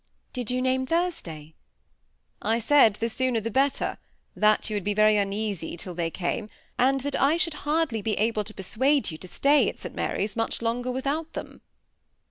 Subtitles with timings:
[0.33, 1.49] "Did you name Thursday?"
[2.41, 3.99] ^ I said the sooner the better—
[4.43, 8.15] that yon would be very uneasy till they came, and that I should hardly be
[8.17, 11.61] able to persuade you to stay at St Mary's much longer without them."